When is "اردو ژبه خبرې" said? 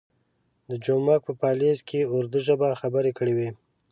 2.15-3.11